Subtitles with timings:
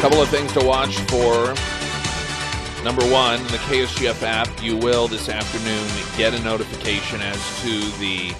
[0.00, 1.54] Couple of things to watch for.
[2.82, 5.86] Number one, the KSGF app, you will this afternoon
[6.16, 8.34] get a notification as to the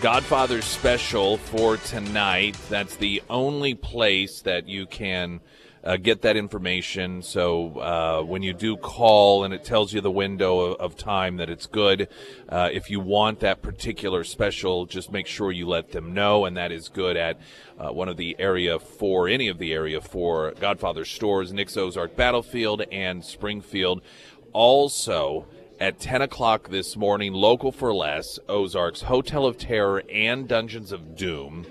[0.00, 2.56] Godfather special for tonight.
[2.68, 5.40] That's the only place that you can
[5.82, 7.20] uh, get that information.
[7.20, 11.38] So uh, when you do call and it tells you the window of, of time
[11.38, 12.08] that it's good,
[12.48, 16.56] uh, if you want that particular special, just make sure you let them know, and
[16.56, 17.40] that is good at
[17.76, 22.14] uh, one of the area four, any of the area four Godfather stores, Nixa Ozark
[22.14, 24.00] Battlefield and Springfield.
[24.52, 25.46] Also,
[25.80, 31.16] at 10 o'clock this morning, local for less, Ozarks Hotel of Terror and Dungeons of
[31.16, 31.66] Doom.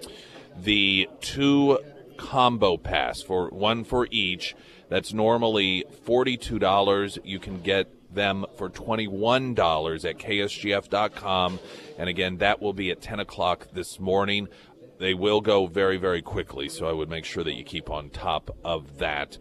[0.56, 1.80] The two
[2.18, 4.56] combo pass for one for each.
[4.90, 7.20] That's normally $42.
[7.24, 11.60] You can get them for $21 at ksgf.com.
[11.98, 14.48] And again, that will be at 10 o'clock this morning.
[15.00, 18.10] They will go very, very quickly, so I would make sure that you keep on
[18.10, 19.38] top of that.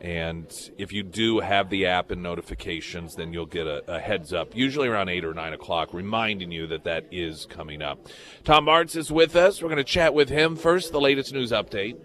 [0.00, 0.46] And
[0.78, 4.54] if you do have the app and notifications, then you'll get a, a, heads up,
[4.54, 8.06] usually around 8 or 9 o'clock, reminding you that that is coming up.
[8.44, 9.62] Tom Martz is with us.
[9.62, 10.56] We're going to chat with him.
[10.56, 11.96] First, the latest news update.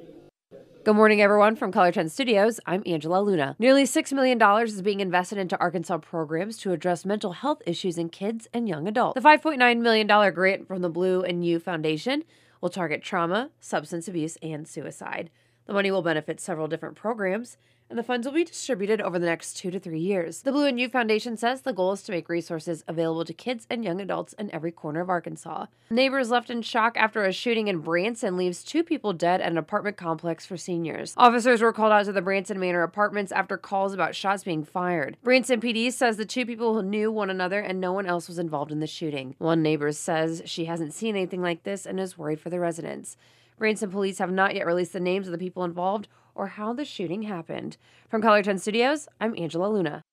[0.84, 1.56] Good morning, everyone.
[1.56, 3.56] From KOLR 10 Studios, I'm Angela Luna.
[3.60, 8.10] Nearly $6 million is being invested into Arkansas programs to address mental health issues in
[8.10, 9.14] kids and young adults.
[9.14, 12.24] The $5.9 million grant from the Blue and You Foundation
[12.62, 15.30] will target trauma, substance abuse, and suicide.
[15.68, 17.58] The money will benefit several different programs,
[17.92, 20.44] and the funds will be distributed over the next two to three years.
[20.44, 23.68] The Blue and You Foundation says the goal is to make resources available to kids
[23.70, 25.66] and young adults in every corner of Arkansas.
[25.90, 29.58] Neighbors left in shock after a shooting in Branson leaves two people dead at an
[29.58, 31.14] apartment complex for seniors.
[31.18, 35.18] Officers were called out to the Branson Manor apartments after calls about shots being fired.
[35.22, 38.72] Branson PD says the two people knew one another and no one else was involved
[38.72, 39.36] in the shooting.
[39.38, 43.18] One neighbor says she hasn't seen anything like this and is worried for the residents.
[43.58, 46.86] Branson police have not yet released the names of the people involved or how the
[46.86, 47.78] shooting happened.
[48.10, 50.04] From KOLR 10 Studios, I'm Angela Luna.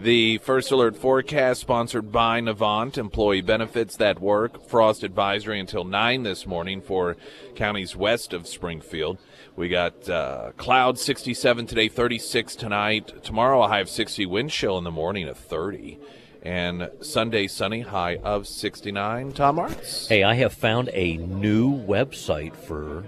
[0.00, 4.66] The First Alert forecast sponsored by Navant Employee Benefits That Work.
[4.66, 7.18] Frost advisory until 9 this morning for
[7.54, 9.18] counties west of Springfield.
[9.56, 13.22] We got uh, clouds 67 today, 36 tonight.
[13.22, 15.98] Tomorrow, a high of 60, wind chill in the morning of 30.
[16.42, 19.32] And Sunday, sunny, high of 69.
[19.32, 20.08] Tom Martz.
[20.08, 23.04] Hey, I have found a new website for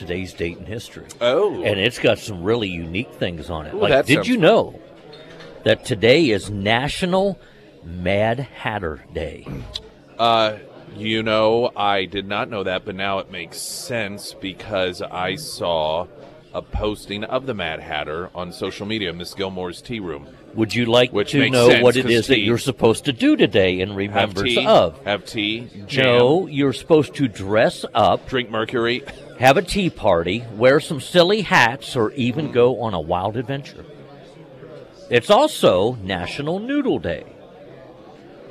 [0.00, 1.06] today's date in history.
[1.20, 1.62] Oh.
[1.62, 3.74] And it's got some really unique things on it.
[3.74, 4.80] Ooh, like, did sounds you know
[5.64, 7.38] that today is National
[7.84, 9.46] Mad Hatter Day?
[10.18, 10.56] Uh,
[10.96, 16.06] you know, I did not know that, but now it makes sense because I saw
[16.54, 20.26] a posting of the Mad Hatter on social media, Miss Gilmore's Tea Room.
[20.54, 23.36] Would you like Which to know sense, what it is that you're supposed to do
[23.36, 25.04] today in Have remembrance tea, of?
[25.04, 29.04] have tea, jam, No, you're supposed to dress up, drink mercury.
[29.40, 33.84] have a tea party, wear some silly hats, or even go on a wild adventure.
[35.08, 37.24] It's also National Noodle Day.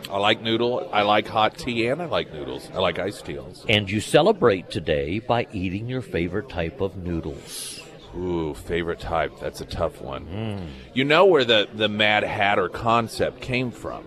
[0.10, 0.90] I like noodle.
[0.92, 2.68] I like hot tea, and I like noodles.
[2.74, 3.66] I like iced tea also.
[3.70, 7.82] And you celebrate today by eating your favorite type of noodles.
[8.18, 9.34] Ooh, favorite type.
[9.40, 10.26] That's a tough one.
[10.26, 10.66] Hmm.
[10.96, 14.04] You know where the, the Mad Hatter concept came from?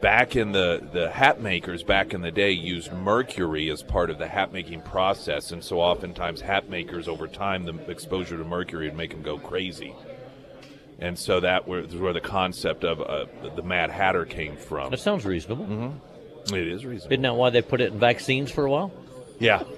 [0.00, 4.18] Back in the, the hat makers back in the day used mercury as part of
[4.18, 8.86] the hat making process, and so oftentimes hat makers over time the exposure to mercury
[8.86, 9.92] would make them go crazy,
[11.00, 13.26] and so that was where the concept of uh,
[13.56, 14.90] the Mad Hatter came from.
[14.90, 15.92] That sounds reasonable.
[16.52, 17.12] It is reasonable.
[17.14, 18.92] Isn't that why they put it in vaccines for a while?
[19.40, 19.64] Yeah.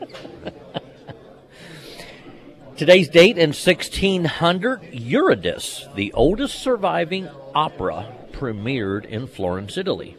[2.77, 8.11] Today's date in 1600, Eurydice, the oldest surviving opera,
[8.41, 10.17] premiered in Florence, Italy.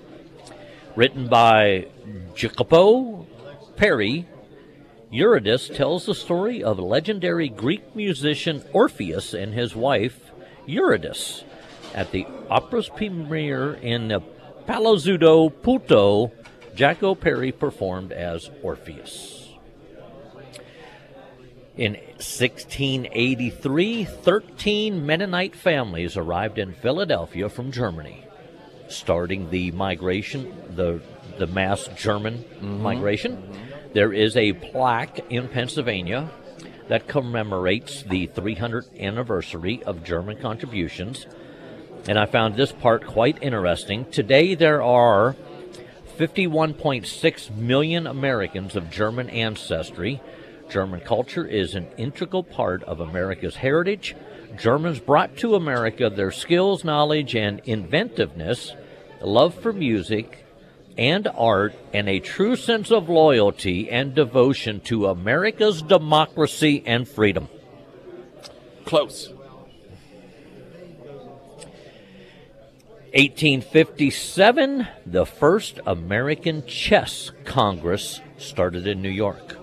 [0.96, 1.88] Written by
[2.36, 3.26] Jacopo
[3.76, 4.28] Peri,
[5.10, 10.32] Eurydice tells the story of legendary Greek musician Orpheus and his wife
[10.68, 11.44] Eurydice.
[11.96, 14.22] At the opera's premiere in
[14.68, 16.32] Palazzuto Puto,
[16.76, 19.50] Jaco Peri performed as Orpheus.
[21.76, 28.24] In 1683, 13 Mennonite families arrived in Philadelphia from Germany,
[28.90, 31.02] starting the migration, the,
[31.40, 32.84] the mass German mm-hmm.
[32.84, 33.58] migration.
[33.94, 36.30] There is a plaque in Pennsylvania
[36.90, 41.26] that commemorates the 300th anniversary of German contributions.
[42.08, 44.06] And I found this part quite interesting.
[44.12, 45.36] Today there are
[46.20, 50.22] 51.6 million Americans of German ancestry.
[50.72, 54.16] German culture is an integral part of America's heritage.
[54.58, 58.74] Germans brought to America their skills, knowledge, and inventiveness,
[59.22, 60.46] love for music
[60.98, 67.50] and art, and a true sense of loyalty and devotion to America's democracy and freedom.
[68.86, 69.30] Close.
[73.14, 79.61] 1857, the first American Chess Congress started in New York.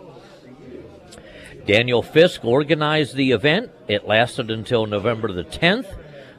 [1.68, 3.70] Daniel Fiske organized the event.
[3.88, 5.86] It lasted until November the 10th.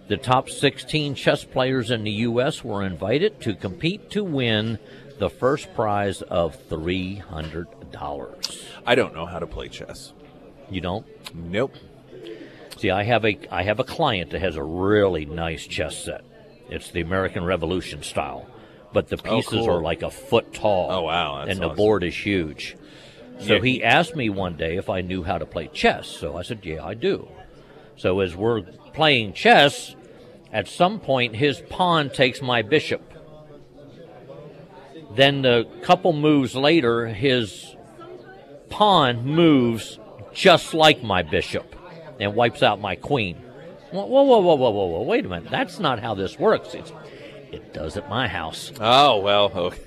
[0.07, 2.63] The top 16 chess players in the U.S.
[2.63, 4.79] were invited to compete to win
[5.19, 8.65] the first prize of $300.
[8.87, 10.13] I don't know how to play chess.
[10.71, 11.05] You don't?
[11.35, 11.75] Nope.
[12.77, 16.23] See, I have a I have a client that has a really nice chess set.
[16.69, 18.47] It's the American Revolution style,
[18.93, 19.69] but the Oh, pieces cool.
[19.69, 20.89] are like a foot tall.
[20.91, 21.75] Oh, wow, that's and the awesome.
[21.77, 22.75] board is huge.
[23.39, 23.61] So Yeah.
[23.61, 26.07] he asked me one day if I knew how to play chess.
[26.07, 27.27] So I said, "Yeah, I do."
[27.95, 28.61] So as we're
[28.93, 29.95] playing chess,
[30.51, 33.01] at some point his pawn takes my bishop.
[35.15, 37.75] Then a couple moves later, his
[38.69, 39.99] pawn moves
[40.33, 41.75] just like my bishop
[42.19, 43.35] and wipes out my queen.
[43.91, 45.01] Whoa, whoa, whoa, whoa, whoa, whoa, whoa!
[45.03, 45.49] Wait a minute.
[45.49, 46.75] That's not how this works.
[46.75, 46.91] It's,
[47.51, 48.71] it does at my house.
[48.79, 49.51] Oh well.
[49.55, 49.79] Okay.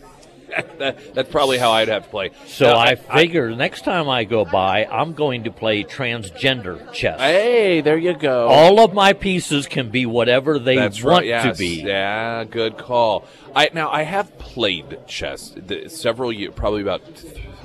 [0.79, 2.31] that, that's probably how I'd have to play.
[2.47, 7.21] So No, I figure next time I go by, I'm going to play transgender chess.
[7.21, 8.49] Hey, there you go.
[8.49, 11.27] All of my pieces can be whatever they That's want right.
[11.27, 11.57] Yes.
[11.57, 11.83] to be.
[11.83, 13.27] Yeah, good call.
[13.55, 17.03] I now I have played chess the, several years, probably about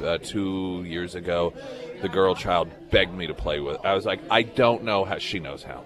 [0.04, 1.54] uh, two years ago.
[2.02, 3.84] The girl child begged me to play with.
[3.84, 5.18] I was like, I don't know how.
[5.18, 5.84] She knows how,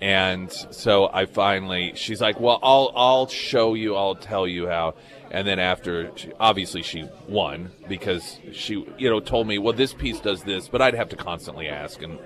[0.00, 1.92] and so I finally.
[1.94, 3.94] She's like, well, I'll I'll show you.
[3.94, 4.94] I'll tell you how.
[5.30, 9.92] And then after, she, obviously she won because she, you know, told me, well, this
[9.92, 12.18] piece does this, but I'd have to constantly ask and.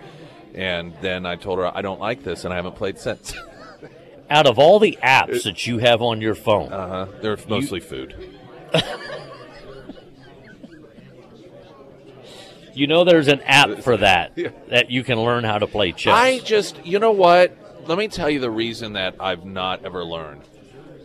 [0.55, 3.33] And then I told her I don't like this, and I haven't played since.
[4.31, 7.07] Out of all the apps that you have on your phone, Uh huh.
[7.23, 8.15] They're mostly food.
[12.75, 14.51] you know there's an app for that Yeah.
[14.69, 16.15] that you can learn how to play chess.
[16.15, 17.57] I just, you know what?
[17.87, 20.43] Let me tell you the reason that I've not ever learned.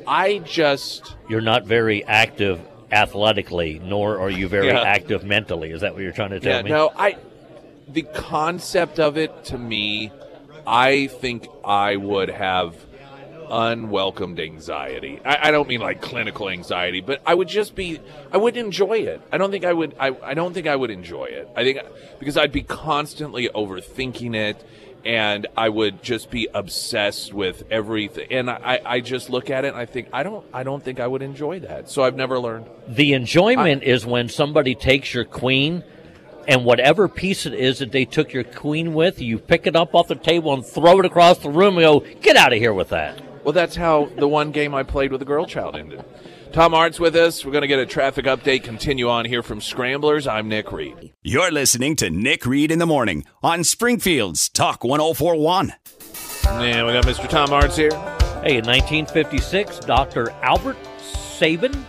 [0.07, 2.59] I just, You're not very active
[2.92, 4.81] athletically, nor are you very Yeah.
[4.81, 5.71] active mentally.
[5.71, 6.69] Is that what you're trying to tell yeah, me?
[6.69, 7.18] no, I,
[7.88, 10.12] the concept of it to me,
[10.65, 12.75] I think I would have
[13.50, 15.19] unwelcomed anxiety.
[15.24, 18.00] I, I don't mean like clinical anxiety, but I would just be,
[18.31, 19.21] I wouldn't enjoy it.
[19.31, 21.50] I don't think I would, I, I don't think I would enjoy it.
[21.56, 21.80] I think
[22.19, 24.63] because I'd be constantly overthinking it
[25.07, 28.27] and I would just be obsessed with everything.
[28.30, 31.00] And I, I just look at it and I think, I don't, I don't think
[31.00, 31.89] I would enjoy that.
[31.89, 32.65] So I've never learned.
[32.89, 35.86] The enjoyment is when somebody takes your queen
[36.45, 39.95] and whatever piece it is that they took your queen with, you pick it up
[39.95, 42.74] off the table and throw it across the room and go, get out of here
[42.74, 43.45] with that.
[43.45, 46.04] Well, that's how the one game I played with a girl child ended.
[46.51, 47.45] Tom Martz with us.
[47.45, 48.63] We're going to get a traffic update.
[48.63, 50.25] Continue on here from Scramblers.
[50.27, 51.13] I'm Nick Reed.
[51.21, 55.73] You're listening to Nick Reed in the Morning on Springfield's Talk 1041.
[56.49, 57.29] And we got Mr.
[57.29, 57.91] Tom Martz here.
[58.41, 60.31] Hey, in 1956, Dr.
[60.41, 61.85] Albert Sabin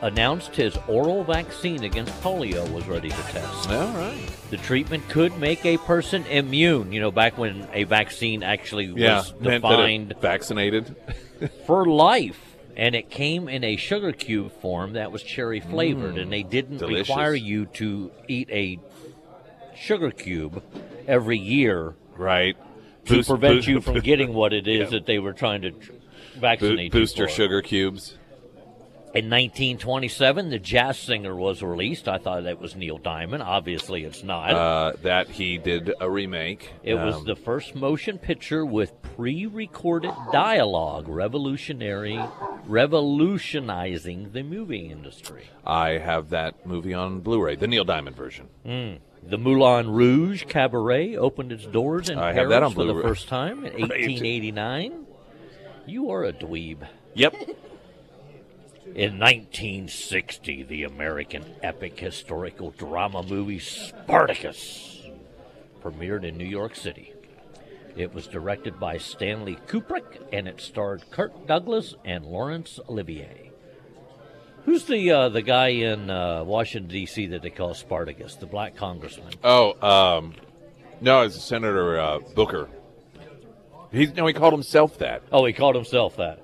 [0.00, 3.68] announced his oral vaccine against polio was ready to test.
[3.70, 4.30] All right.
[4.50, 9.18] The treatment could make a person immune, you know, back when a vaccine actually Yeah,
[9.18, 10.94] was meant that it defined vaccinated.
[11.66, 12.51] for life.
[12.76, 16.30] And it came in a sugar cube form that was cherry flavored, and mm.
[16.30, 17.08] they didn't delicious.
[17.08, 18.78] require you to eat a
[19.76, 20.62] sugar cube
[21.06, 22.56] every year Right.
[23.06, 24.98] to Boost- prevent boost- you from getting what it is Yeah.
[24.98, 28.16] that they were trying to tr- Bo- vaccinate booster sugar cubes.
[29.14, 32.08] In 1927, The Jazz Singer was released.
[32.08, 33.42] I thought that was Neil Diamond.
[33.42, 34.50] Obviously, it's not.
[34.52, 36.72] Uh, that he did a remake.
[36.82, 42.18] it was Um, the first motion picture with pre-recorded dialogue, revolutionary,
[42.66, 45.44] revolutionizing the movie industry.
[45.66, 48.48] I have that movie on Blu-ray, the Neil Diamond version.
[48.64, 52.94] The Moulin Rouge Cabaret opened its doors in I Paris have that on for the
[53.02, 55.04] first time in 1889.
[55.86, 56.78] You are a dweeb.
[57.14, 57.34] Yep.
[58.84, 65.02] In 1960, the American epic historical drama movie Spartacus
[65.80, 67.14] premiered in New York City.
[67.96, 73.52] It was directed by Stanley Kubrick and it starred Kirk Douglas and Laurence Olivier.
[74.64, 77.26] Who's the uh, the guy in uh, Washington D.C.
[77.28, 79.32] that they call Spartacus, the black congressman?
[79.42, 80.34] Oh, um,
[81.00, 82.68] no, it's Senator uh, Booker.
[83.90, 85.22] He no, he called himself that.
[85.32, 86.40] Oh, he called himself that.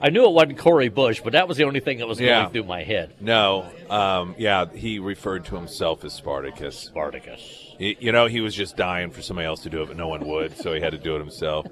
[0.00, 2.42] I knew it wasn't Cori Bush, but that was the only thing that was Yeah.
[2.42, 3.14] going through my head.
[3.20, 6.76] No, um, yeah, he referred to himself as Spartacus.
[6.78, 7.74] Spartacus.
[7.78, 10.26] You know, he was just dying for somebody else to do it, but no one
[10.26, 11.66] would, so he had to do it himself.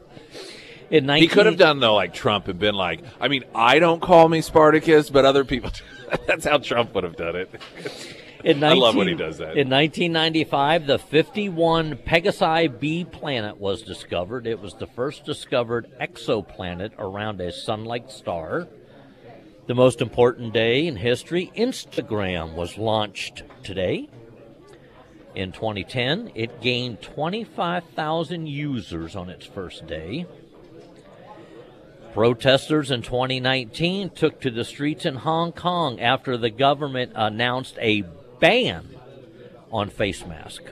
[0.91, 3.79] In 19- He could have done though, like Trump, and been like, I mean, I
[3.81, 5.71] don't call me Spartacus, but other people.
[6.27, 7.51] That's how Trump would have done it.
[8.47, 9.57] In I love when he does that.
[9.57, 14.47] In 1995, the 51 Pegasi B planet was discovered.
[14.47, 18.69] It was the first discovered exoplanet around a sun-like star.
[19.67, 24.09] The most important day in history, Instagram was launched today.
[25.35, 30.25] In 2010, it gained 25,000 users on its first day.
[32.15, 38.05] Protesters in 2019 took to the streets in Hong Kong after the government announced a
[38.41, 38.89] ban
[39.73, 40.63] on face mask.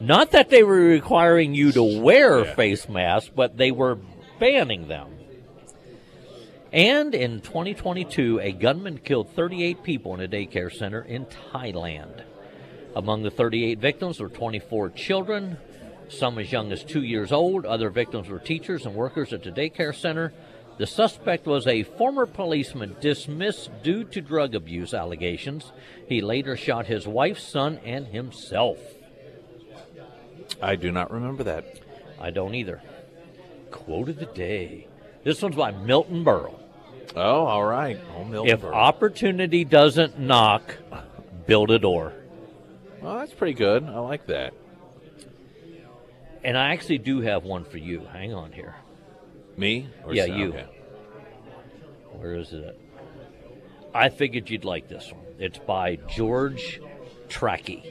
[0.00, 2.54] Not that they were requiring you to wear Yeah.
[2.54, 3.98] face masks, but they were
[4.38, 5.08] banning them.
[6.72, 12.22] And in 2022, a gunman killed 38 people in a daycare center in Thailand.
[12.94, 15.56] Among the 38 victims were 24 children,
[16.08, 17.64] some as young as two years old.
[17.64, 20.32] Other victims were teachers and workers at the daycare center.
[20.78, 25.72] The suspect was a former policeman dismissed due to drug abuse allegations.
[26.08, 28.78] He later shot his wife, son, and himself.
[30.62, 31.80] I do not remember that.
[32.20, 32.80] I don't either.
[33.70, 34.86] Quote of the day.
[35.24, 36.58] This one's by Milton Berle.
[37.16, 37.98] Oh, all right.
[38.16, 38.64] Oh, If Milton.
[38.72, 40.76] opportunity doesn't knock,
[41.46, 42.12] build a door.
[43.02, 43.84] well, that's pretty good.
[43.84, 44.54] I like that.
[46.44, 48.00] And I actually do have one for you.
[48.12, 48.76] Hang on here.
[49.58, 49.88] Me?
[50.04, 50.48] Or Yeah, you.
[50.50, 50.66] okay.
[52.12, 52.78] Where is it?
[53.94, 55.24] I figured you'd like this one.
[55.38, 56.80] It's by George
[57.28, 57.82] Trakl.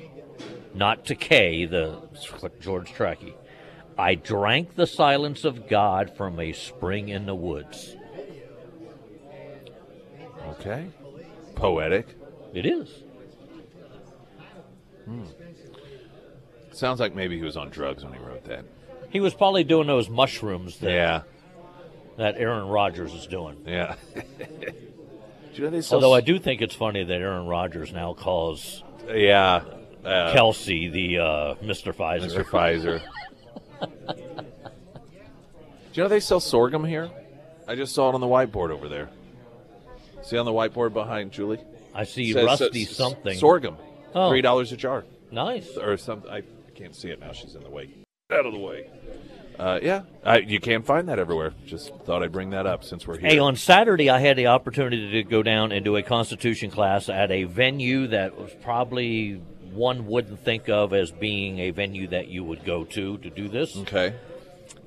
[0.74, 2.02] Not to K, the
[2.60, 3.34] George Trakl.
[3.98, 7.96] I drank the silence of God from a spring in the woods.
[10.52, 10.88] Okay.
[11.56, 12.08] Poetic.
[12.54, 12.90] It is.
[15.06, 15.24] Hmm.
[16.72, 18.66] Sounds like maybe he was on drugs when he wrote that.
[19.10, 21.22] He was probably doing those mushrooms that, Yeah.
[22.18, 23.58] That Aaron Rodgers is doing.
[23.66, 23.96] Yeah.
[24.16, 24.24] do
[25.54, 28.84] you know they sell Although I do think it's funny that Aaron Rodgers now calls
[29.08, 29.64] Yeah.
[30.04, 31.94] Uh, Kelce the uh, Mr.
[31.94, 32.32] Pfizer.
[32.32, 32.44] Mr.
[32.44, 33.02] Pfizer.
[34.18, 34.42] do
[35.94, 37.10] you know they sell sorghum here?
[37.68, 39.10] I just saw it on the whiteboard over there.
[40.24, 41.60] See on the whiteboard behind Julie?
[41.94, 43.38] I see Says, Rusty s- something.
[43.38, 43.78] Sorghum.
[44.16, 44.30] Oh.
[44.30, 45.04] Three dollars a jar.
[45.32, 45.76] nice.
[45.78, 46.30] Or something.
[46.32, 46.44] I
[46.76, 47.32] can't see it now.
[47.34, 47.90] She's in the way.
[48.32, 48.90] Out of the way.
[49.60, 51.54] Uh, yeah, I, you can't find that everywhere.
[51.66, 53.30] Just thought I'd bring that up since we're here.
[53.30, 57.10] Hey, on Saturday, I had the opportunity to go down and do a Constitution class
[57.10, 62.28] at a venue that was probably one wouldn't think of as being a venue that
[62.28, 63.76] you would go to to do this.
[63.78, 64.14] okay.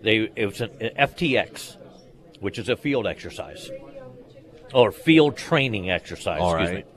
[0.02, 1.76] They it was an FTX,
[2.40, 3.70] which is a field exercise
[4.72, 6.40] or field training exercise.
[6.40, 6.86] All excuse right.
[6.86, 6.92] me.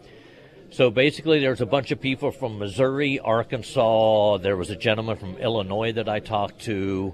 [0.72, 4.38] So basically, there's a bunch of people from Missouri, Arkansas.
[4.38, 7.13] There was a gentleman from Illinois that I talked to.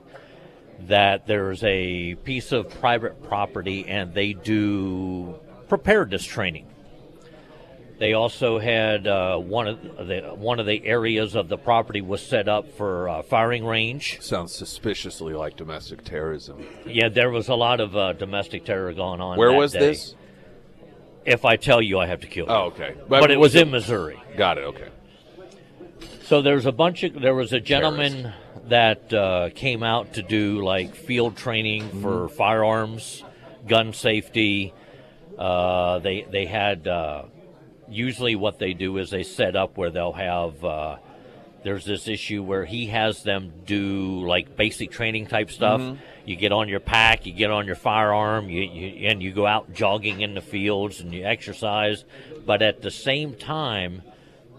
[0.88, 5.36] That there's a piece of private property, and they do
[5.68, 6.68] preparedness training.
[8.00, 12.26] They also had uh, one of the one of the areas of the property was
[12.26, 14.20] set up for uh, firing range.
[14.22, 16.66] Sounds suspiciously like domestic terrorism.
[16.86, 19.38] Yeah, there was a lot of uh, domestic terror going on.
[19.38, 19.80] Where was day.
[19.80, 20.16] this?
[21.26, 22.52] If I tell you, I have to kill you.
[22.52, 22.96] Oh, okay.
[23.10, 24.20] But, it was in Missouri.
[24.38, 24.62] Got it.
[24.62, 24.88] Okay.
[26.24, 28.32] So there's a bunch of there was a gentleman
[28.68, 33.24] that uh, came out to do like field training for firearms,
[33.68, 34.74] gun safety.
[35.38, 37.24] Uh, they they had uh,
[37.88, 40.64] usually what they do is they set up where they'll have.
[40.64, 40.98] Uh,
[41.64, 45.82] there's this issue where he has them do like basic training type stuff.
[46.26, 49.46] You get on your pack, you get on your firearm, you, you, and you go
[49.46, 52.06] out jogging in the fields and you exercise.
[52.46, 54.04] But at the same time,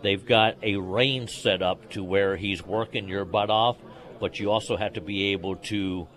[0.02, 3.76] they've got a range set up to where he's working your butt off,
[4.18, 6.08] but you also have to be able to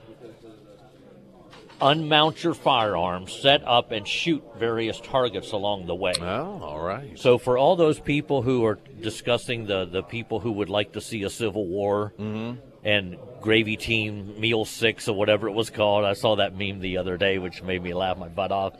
[1.82, 6.13] unmount your firearm, set up, and shoot various targets along the way.
[6.20, 7.18] Oh, all right.
[7.20, 11.02] So for all those people who are discussing the the people who would like to
[11.02, 12.60] see a civil war mm-hmm.
[12.84, 16.98] and gravy team meal six or whatever it was called, I saw that meme the
[16.98, 18.74] other day, which made me laugh my butt off.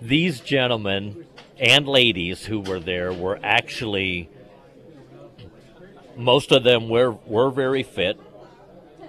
[0.00, 1.26] These gentlemen
[1.60, 4.28] and ladies who were there were actually
[6.16, 8.18] most of them were were very fit,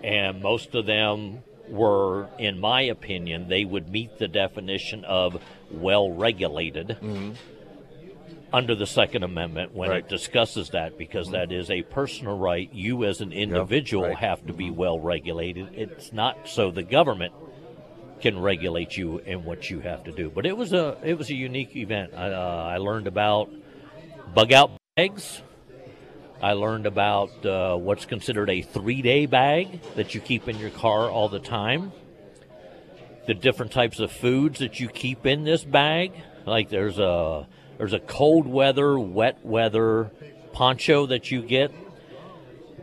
[0.03, 5.41] and most of them were, in my opinion, they would meet the definition of
[5.71, 7.31] well regulated mm-hmm.
[8.53, 9.99] under the Second Amendment when Right.
[9.99, 11.35] it discusses that, because mm-hmm.
[11.35, 12.69] that is a personal right.
[12.73, 14.17] You, as an individual, right.
[14.17, 14.75] have to be mm-hmm.
[14.75, 15.69] well regulated.
[15.73, 17.33] It's not so the government
[18.21, 20.29] can regulate you and what you have to do.
[20.29, 22.13] But it was a it was a unique event.
[22.15, 23.49] I, uh, I learned about
[24.33, 25.41] bug out bags.
[26.41, 30.69] I learned about uh, what's considered a three day bag that you keep in your
[30.69, 31.91] car all the time.
[33.27, 36.13] The different types of foods that you keep in this bag.
[36.45, 37.47] Like there's a
[37.77, 40.11] there's a cold weather, wet weather
[40.51, 41.71] poncho that you get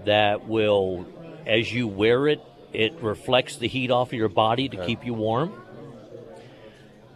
[0.07, 1.07] that will,
[1.47, 2.41] as you wear it,
[2.77, 5.51] it reflects the heat off of your body to keep you warm.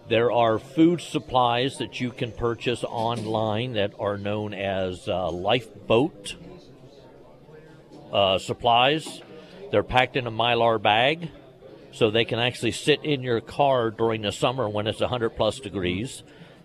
[0.09, 6.35] There are food supplies that you can purchase online that are known as uh, lifeboat
[8.11, 9.21] uh, supplies.
[9.71, 11.31] They're packed in a mylar bag,
[11.93, 15.61] so they can actually sit in your car during the summer when it's 100 plus
[15.61, 16.23] degrees,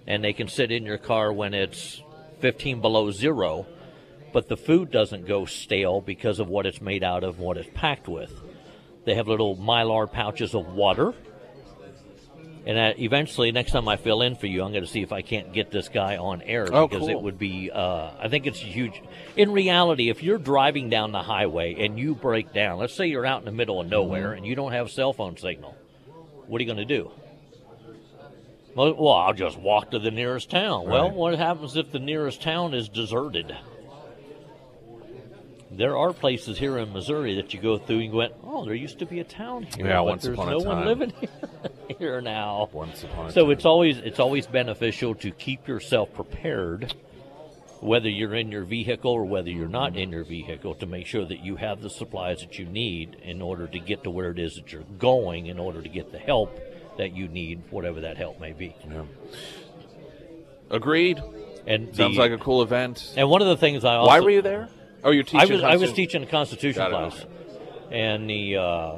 [0.08, 2.02] and they can sit in your car when it's
[2.40, 3.68] 15 below zero.
[4.32, 7.58] But the food doesn't go stale because of what it's made out of and what
[7.58, 8.45] it's packed with.
[9.06, 11.14] They have little mylar pouches of water
[12.68, 15.12] and uh, eventually, next time I fill in for you, I'm going to see if
[15.12, 17.10] I can't get this guy on air Oh, because cool.
[17.10, 17.70] it would be.
[17.70, 19.04] Uh, I think it's huge.
[19.38, 23.26] In reality, if you're driving down the highway and you break down, let's say you're
[23.26, 24.38] out in the middle of nowhere Mm-hmm.
[24.38, 25.76] and you don't have cell phone signal,
[26.48, 27.12] what are you going to do?
[28.76, 30.90] Well, well, I'll just walk to the nearest town.
[30.90, 33.56] Well, what happens if the nearest town is deserted?
[35.78, 38.74] There are places here in Missouri that you go through and you went, oh, there
[38.74, 39.88] used to be a town here.
[39.88, 41.30] Yeah, but once there's upon a no time." one living here,
[42.00, 42.70] here now.
[42.72, 43.52] Once upon a So time.
[43.52, 46.94] it's always it's always beneficial to keep yourself prepared,
[47.82, 51.26] whether you're in your vehicle or whether you're not in your vehicle, to make sure
[51.26, 54.40] that you have the supplies that you need in order to get to where it
[54.40, 56.58] is that you're going, in order to get the help
[56.98, 58.74] that you need, whatever that help may be.
[60.70, 61.22] Agreed.
[61.68, 63.14] And Sounds the- like a cool event.
[63.18, 64.70] and one of the things I also Why were you there?
[65.06, 65.40] Oh, you're teaching.
[65.40, 67.26] I was I was teaching a Constitution Got it, class,
[67.86, 68.00] okay.
[68.00, 68.98] and the, uh,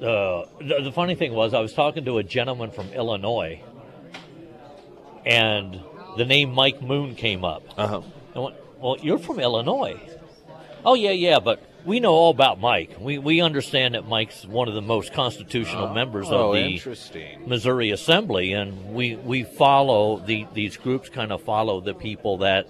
[0.00, 3.60] the the the funny thing was I was talking to a gentleman from Illinois,
[5.24, 5.78] and
[6.16, 7.62] the name Mike Moon came up.
[7.76, 8.00] Uh-huh.
[8.34, 10.00] I went, "Well, you're from Illinois."
[10.84, 12.96] Oh yeah, yeah, but we know all about Mike.
[12.98, 17.38] We we understand that Mike's one of the most constitutional members Oh, of the.
[17.46, 22.68] Missouri Assembly, and we we follow the these groups kind of follow the people that.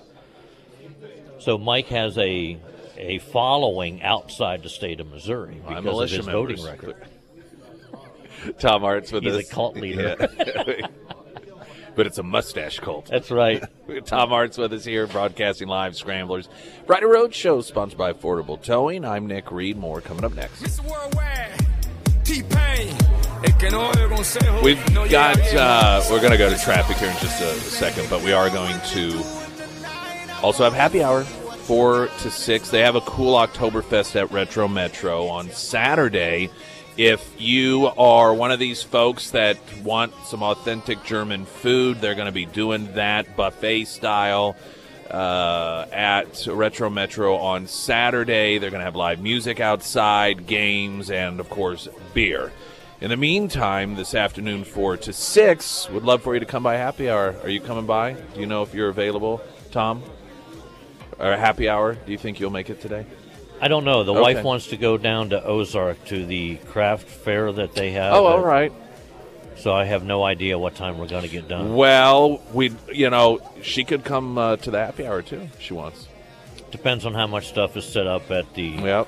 [1.42, 2.56] So Mike has a
[2.96, 6.64] a following outside the state of Missouri My because of militia his voting members.
[6.64, 6.96] record.
[8.60, 10.16] Tom Martz with He's a cult leader.
[10.20, 10.86] Yeah.
[11.96, 13.06] but it's a mustache cult.
[13.06, 13.60] That's right.
[14.04, 16.48] Tom Martz with us here, broadcasting live Scramblers.
[16.86, 19.04] Friday Road Show, sponsored by Affordable Towing.
[19.04, 19.76] I'm Nick Reed.
[19.76, 20.62] More coming up next.
[20.62, 20.88] Mr.
[20.88, 21.66] Worldwide,
[22.22, 22.96] T-Pain.
[23.44, 27.10] El que no oye consejo, We've got, uh, we're going to go to traffic here
[27.10, 29.31] in just a second, but we are going to
[30.42, 32.70] also have happy hour, 4 to 6.
[32.70, 36.50] They have a cool Oktoberfest at Retro Metro on Saturday.
[36.96, 42.26] If you are one of these folks that want some authentic German food, they're going
[42.26, 44.56] to be doing that buffet style
[45.10, 48.58] uh, at Retro Metro on Saturday.
[48.58, 52.52] They're going to have live music outside, games, and of course, beer.
[53.00, 56.76] In the meantime, this afternoon, 4 to 6, would love for you to come by
[56.76, 57.36] happy hour.
[57.42, 58.12] Are you coming by?
[58.12, 60.02] Do you know if you're available, Tom?
[61.18, 61.94] Or happy hour?
[61.94, 63.06] Do you think you'll make it today?
[63.60, 64.02] I don't know.
[64.02, 64.20] The Okay.
[64.20, 68.12] wife wants to go down to Ozark to the craft fair that they have.
[68.14, 68.72] Oh, all right.
[69.56, 71.76] So I have no idea what time we're going to get done.
[71.76, 75.74] Well, we, you know, she could come uh, to the happy hour too if she
[75.74, 76.08] wants.
[76.72, 79.06] Depends on how much stuff is set up at the Yep.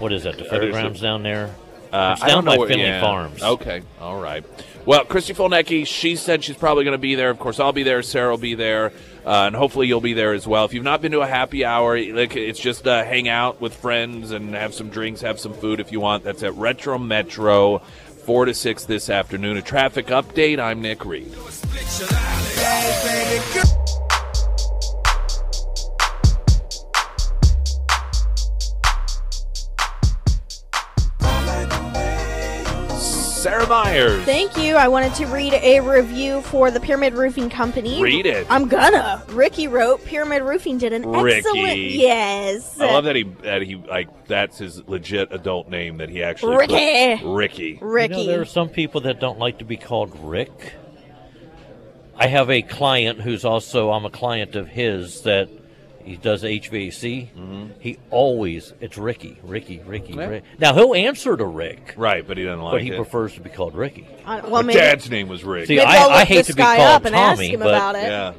[0.00, 0.38] what is that?
[0.38, 1.54] The fairgrounds down there.
[1.94, 3.00] Uh, it's I down don't know by what- Finley yeah.
[3.00, 3.42] Farms.
[3.42, 4.44] Okay, all right.
[4.84, 7.30] Well, Christy Fulnecki, she said she's probably going to be there.
[7.30, 8.02] Of course, I'll be there.
[8.02, 8.92] Sarah will be there,
[9.24, 10.64] uh, and hopefully you'll be there as well.
[10.66, 13.74] If you've not been to a happy hour, like it's just uh, hang out with
[13.74, 16.24] friends and have some drinks, have some food if you want.
[16.24, 19.56] That's at Retro Metro, four to six this afternoon.
[19.56, 20.58] A traffic update.
[20.58, 21.32] I'm Nick Reed.
[33.64, 34.24] Sarah Myers.
[34.24, 34.76] Thank you.
[34.76, 38.02] I wanted to read a review for the Pyramid Roofing Company.
[38.02, 38.46] Read it.
[38.50, 39.22] I'm gonna.
[39.28, 41.38] Ricky wrote Pyramid Roofing did an Ricky.
[41.38, 42.80] excellent Yes.
[42.80, 46.56] I love that he that he like that's his legit adult name that he actually
[46.56, 47.16] Ricky.
[47.22, 47.78] put- Ricky.
[47.82, 48.14] Ricky.
[48.14, 50.74] You know, there are some people that don't like to be called Rick.
[52.16, 55.48] I have a client who's also I'm a client of his that
[56.04, 57.72] he does HVAC.
[57.80, 60.20] He always it's Ricky, Ricky, Ricky, Mm-hmm.
[60.20, 60.26] Yeah.
[60.28, 60.44] Rick.
[60.58, 62.76] Now he'll answer to Rick, Right, but he doesn't like it.
[62.76, 62.96] but he it.
[62.96, 64.06] prefers to be called Ricky.
[64.24, 65.66] Uh, well, My maybe, dad's name was Rick.
[65.66, 67.68] See, I- I'll I look hate to be called up and ask Tommy, him but-
[67.74, 68.04] about it.
[68.04, 68.32] Yeah.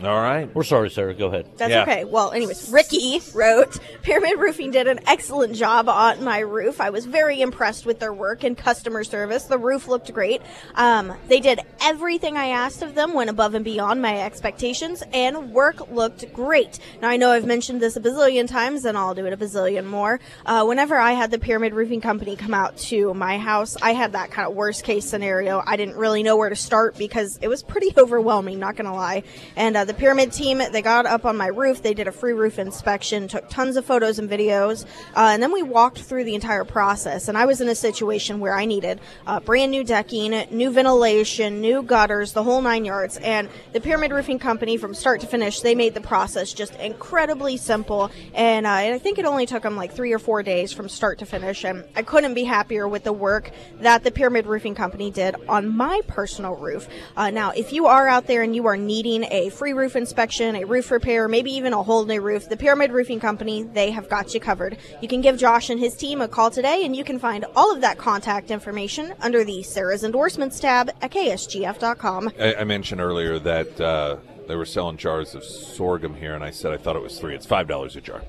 [0.00, 0.52] Well, All right.
[0.54, 1.14] We're sorry, Sarah.
[1.14, 1.46] Go ahead.
[1.56, 1.82] That's Yeah.
[1.82, 2.04] okay.
[2.04, 6.80] Well, anyways, Ricky wrote Pyramid Roofing did an excellent job on my roof.
[6.80, 9.44] I was very impressed with their work and customer service.
[9.44, 10.40] The roof looked great.
[10.74, 15.52] Um, they did everything I asked of them, went above and beyond my expectations, and
[15.52, 16.78] work looked great.
[17.02, 19.84] Now, I know I've mentioned this a bazillion times, and I'll do it a bazillion
[19.84, 20.20] more.
[20.46, 24.12] Uh, whenever I had the Pyramid Roofing Company come out to my house, I had
[24.12, 25.62] that kind of worst case scenario.
[25.66, 29.24] I didn't really know where to start because it was pretty overwhelming, not gonna lie.
[29.56, 32.34] And uh, the Pyramid team, they got up on my roof, they did a free
[32.34, 34.84] roof inspection, took tons of photos and videos,
[35.16, 37.26] uh, and then we walked through the entire process.
[37.26, 41.62] And I was in a situation where I needed uh, brand new decking, new ventilation,
[41.62, 43.16] new gutters, the whole nine yards.
[43.16, 47.56] And the Pyramid Roofing Company, from start to finish, they made the process just incredibly
[47.56, 48.10] simple.
[48.34, 50.90] And, uh, and I think it only took them like three or four days from
[50.90, 51.64] start to finish.
[51.64, 55.74] And I couldn't be happier with the work that the Pyramid Roofing Company did on
[55.74, 56.88] my personal roof.
[57.16, 60.56] Uh, now, if you are out there and you are needing a free roof inspection,
[60.56, 64.10] a roof repair, maybe even a whole new roof, the Pyramid Roofing Company, they have
[64.10, 64.76] got you covered.
[65.00, 67.72] You can give Josh and his team a call today, and you can find all
[67.72, 72.32] of that contact information under the Sarah's Endorsements tab at ksgf.com.
[72.38, 74.16] I, I mentioned earlier that uh,
[74.48, 77.34] they were selling jars of sorghum here, and I said I thought it was three.
[77.34, 78.22] It's five dollars a jar.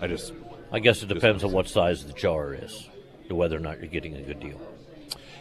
[0.00, 0.32] I just
[0.70, 2.88] I guess it depends on what size the jar is,
[3.28, 4.60] to whether or not you're getting a good deal.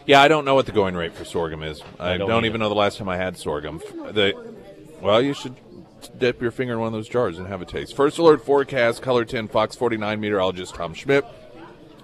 [0.07, 1.81] yeah, I don't know what the going rate for sorghum is.
[1.99, 3.79] I, don't don't, even know the last time I had sorghum.
[4.11, 4.33] The
[5.01, 5.55] well, you should
[6.17, 7.95] dip your finger in one of those jars and have a taste.
[7.95, 11.25] First alert forecast, KOLR 10, Fox 49 meteorologist Tom Schmidt.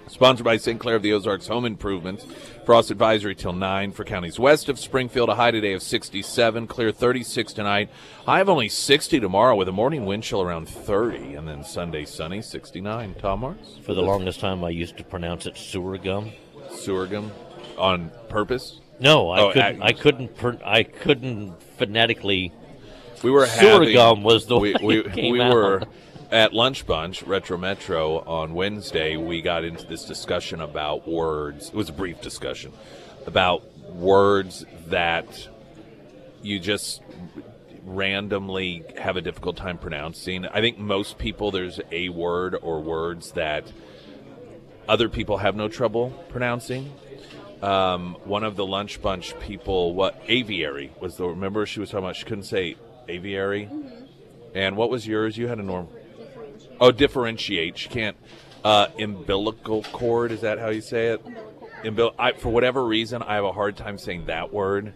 [0.08, 0.80] Sponsored by St.
[0.80, 2.28] Clair of the Ozarks Home Improvements.
[2.64, 5.30] Frost advisory till 9 for counties west of Springfield.
[5.30, 6.68] A high today of 67.
[6.68, 7.90] Clear 36 tonight.
[8.28, 11.34] High of only 60 tomorrow with a morning wind chill around 30.
[11.34, 13.16] And then Sunday sunny 69.
[13.18, 13.82] Tom Martz?
[13.84, 16.30] For the longest time, I used to pronounce it sewer gum.
[16.72, 17.32] Sorghum
[17.76, 18.80] on purpose.
[19.00, 19.82] No, I Oh, couldn't.
[19.82, 20.32] I- I couldn't.
[20.64, 22.52] I couldn't phonetically.
[23.26, 25.52] We were Sewer having, gum was the we, we, we out.
[25.52, 25.82] were
[26.30, 29.18] at lunch bunch retro metro on wednesday.
[29.18, 31.70] We got into this discussion about words.
[31.70, 32.72] It was a brief discussion
[33.26, 35.50] about words that
[36.44, 37.02] you just
[37.84, 40.46] randomly have a difficult time pronouncing.
[40.46, 43.74] I think most people there's a word or words that
[44.88, 46.94] other people have no trouble pronouncing.
[47.64, 52.04] Um, one of the lunch bunch people what aviary was the remember she was talking
[52.04, 52.76] about she couldn't say
[53.08, 53.70] aviary.
[54.54, 55.38] And what was yours?
[55.38, 55.90] You had a norm
[56.80, 57.78] oh differentiate.
[57.78, 58.18] She can't
[58.64, 61.24] uh, umbilical cord is that how you say it?
[61.84, 64.94] Umbil- I, for whatever reason i have a hard time saying that word.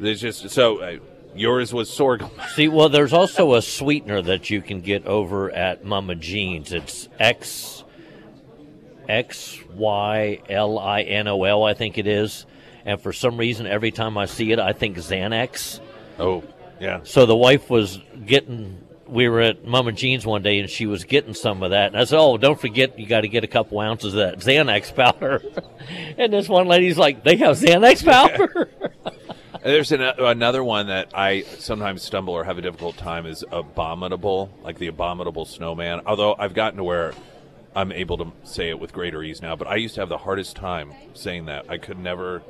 [0.00, 0.96] There's just so uh,
[1.34, 2.30] yours was sorghum.
[2.54, 6.72] See, well, there's also a sweetener that you can get over at Mama Jean's.
[6.72, 7.84] It's X
[9.08, 12.46] X Y L I N O L, I think it is.
[12.84, 15.80] And for some reason, every time I see it, I think Xanax.
[16.18, 16.44] oh
[16.80, 18.82] yeah So the wife was getting.
[19.06, 21.88] We were at Mama Jean's one day, and she was getting some of that.
[21.92, 24.38] And I said, "Oh, don't forget, you got to get a couple ounces of that
[24.38, 25.42] Xanax powder."
[26.18, 28.68] and this one lady's like, "They have Xanax powder."
[29.62, 34.52] There's an, another one that I sometimes stumble or have a difficult time is abominable,
[34.62, 36.02] like the abominable snowman.
[36.06, 37.14] Although I've gotten to where
[37.74, 40.18] I'm able to say it with greater ease now, but I used to have the
[40.18, 41.68] hardest time saying that.
[41.68, 42.42] I could never.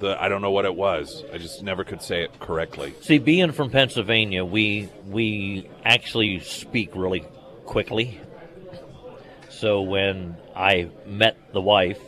[0.00, 1.24] The I don't know what it was.
[1.32, 2.94] I just never could say it correctly.
[3.00, 7.24] See, being from Pennsylvania, we we actually speak really
[7.64, 8.20] quickly.
[9.48, 12.00] So when I met the wife,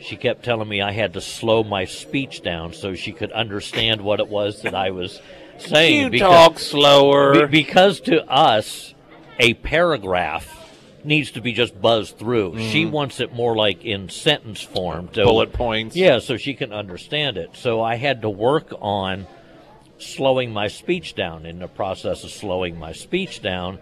[0.00, 4.00] she kept telling me I had to slow my speech down so she could understand
[4.00, 5.20] what it was that I was
[5.58, 6.04] saying.
[6.04, 7.46] You because, talk slower.
[7.46, 8.94] be- because to us,
[9.38, 10.57] a paragraph
[11.04, 12.58] needs to be just buzzed through.
[12.58, 12.92] She mm-hmm.
[12.92, 15.08] wants it more like in sentence form.
[15.08, 15.96] To, Bullet points.
[15.96, 17.50] Yeah, so she can understand it.
[17.54, 19.26] So I had to work on
[19.98, 21.46] slowing my speech down.
[21.46, 23.78] In the process of slowing my speech down,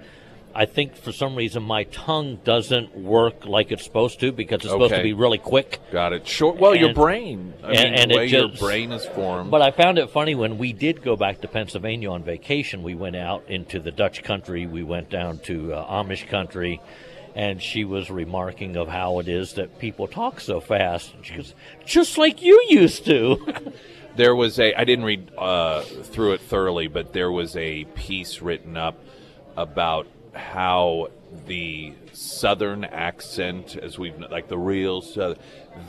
[0.56, 4.70] I think for some reason my tongue doesn't work like it's supposed to because it's
[4.70, 5.80] supposed to be really quick.
[5.92, 6.26] Got it.
[6.26, 6.56] Short.
[6.56, 7.52] Well, your brain.
[7.62, 9.50] I and- mean, and way your brain is formed.
[9.50, 12.82] But I found it funny when we did go back to Pennsylvania on vacation.
[12.82, 14.66] We went out into the Dutch country.
[14.66, 16.80] We went down to uh, Amish country,
[17.34, 21.12] and she was remarking of how it is that people talk so fast.
[21.12, 23.72] And she goes, "Just like you used to."
[24.16, 28.40] there was a i didn't read uh, through it thoroughly but there was a piece
[28.40, 28.98] written up
[29.58, 30.06] about
[30.36, 31.08] how
[31.46, 35.02] the southern accent as we've like the real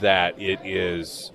[0.00, 1.30] that it is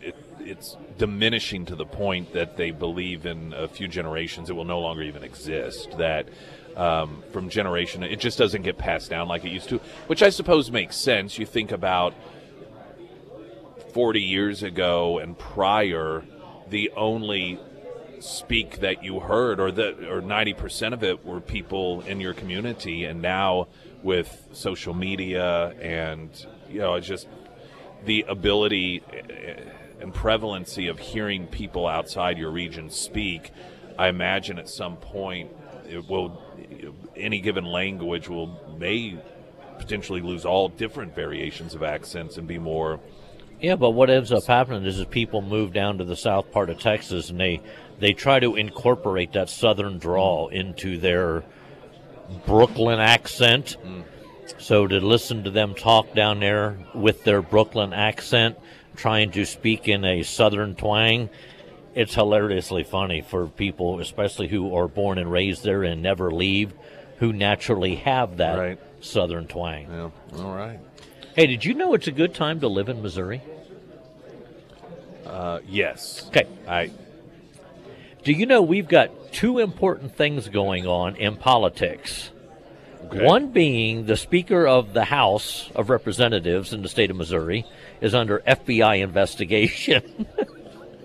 [0.00, 4.64] it, it's diminishing to the point that they believe in a few generations it will
[4.64, 6.28] no longer even exist that
[6.76, 10.28] um, from generation it just doesn't get passed down like it used to which i
[10.28, 11.38] suppose makes sense.
[11.38, 12.14] You think about
[13.94, 16.24] 40 years ago and prior,
[16.68, 17.60] the only
[18.24, 22.34] speak that you heard, or that, or ninety percent of it were people in your
[22.34, 23.68] community, and now
[24.02, 27.28] with social media and you know, just
[28.04, 29.02] the ability
[30.00, 33.50] and prevalency of hearing people outside your region speak.
[33.98, 35.50] I imagine at some point
[35.88, 36.42] it will
[37.16, 39.18] any given language will may
[39.78, 43.00] potentially lose all different variations of accents and be more
[43.60, 46.70] Yeah, but what ends up happening is, is people move down to the south part
[46.70, 47.60] of Texas and they
[48.00, 51.44] they try to incorporate that southern drawl into their
[52.46, 53.76] Brooklyn accent.
[53.84, 54.04] Mm.
[54.58, 58.58] So to listen to them talk down there with their Brooklyn accent,
[58.96, 61.30] trying to speak in a southern twang,
[61.94, 66.72] it's hilariously funny for people, especially who are born and raised there and never leave,
[67.18, 68.78] who naturally have that Right.
[69.00, 69.86] southern twang.
[69.90, 70.42] yeah.
[70.42, 70.80] All right.
[71.34, 73.42] Hey, did you know it's a good time to live in Missouri?
[75.26, 76.26] Uh, yes.
[76.28, 76.46] Okay.
[76.68, 76.90] I
[78.22, 82.30] Do you know we've got two important things going on in politics?
[83.06, 83.24] okay.
[83.24, 87.64] One being the Speaker of the House of Representatives in the state of Missouri
[88.00, 90.26] is under FBI investigation.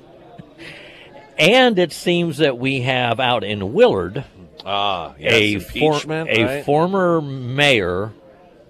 [1.40, 4.26] and it seems that we have out in Willard
[4.66, 6.66] ah yes, a, for- a right?
[6.66, 8.12] former mayor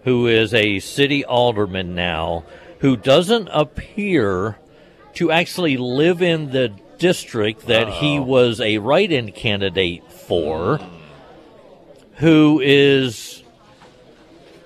[0.10, 2.44] who is a city alderman now
[2.80, 4.58] who doesn't appear
[5.14, 10.80] to actually live in the district that he was a write-in candidate for
[12.16, 13.44] who is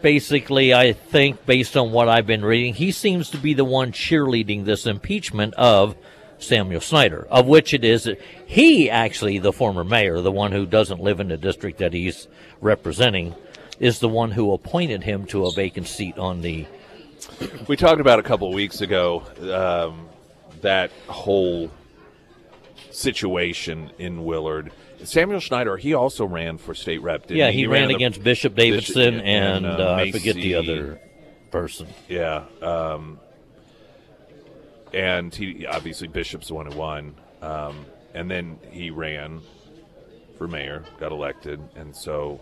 [0.01, 3.91] basically I think based on what I've been reading he seems to be the one
[3.91, 5.97] cheerleading this impeachment of
[6.39, 8.09] Samuel Snyder of which it is
[8.45, 12.29] he actually the former mayor the one who doesn't live in the district that he's
[12.61, 13.35] representing
[13.79, 16.65] is the one who appointed him to a vacant seat on the
[17.67, 20.07] We talked about a couple of weeks ago um,
[20.61, 21.71] that whole
[22.91, 24.71] situation in Willard.
[25.03, 27.23] Samuel Schneider, he also ran for state rep.
[27.23, 27.59] Didn't yeah he?
[27.59, 30.99] he, ran, the- against Bishop Davidson Bishop- and, and, uh, uh, I forget the other
[31.51, 33.19] person Yeah, um,
[34.93, 39.41] and he obviously Bishop's the one who won, um, and then he ran
[40.37, 42.39] for mayor, got elected, and so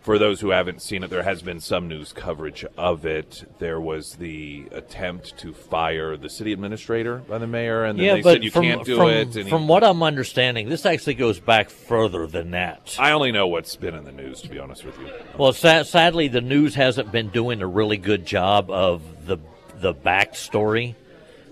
[0.00, 3.44] for those who haven't seen it, there has been some news coverage of it.
[3.58, 8.14] There was the attempt to fire the city administrator by the mayor, and then yeah
[8.14, 9.36] they but said you from, can't do from, it.
[9.36, 13.32] And he- from what I'm understanding this actually goes back further than that I only
[13.32, 15.08] know what's been in the news, to be honest with you.
[15.36, 19.38] Well, sa- sadly, the news hasn't been doing a really good job of the
[19.76, 20.94] the backstory.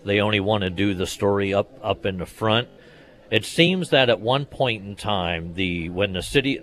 [0.04, 2.68] They only want to do the story up up in the front.
[3.30, 6.60] It seems that at one point in time, the when the city,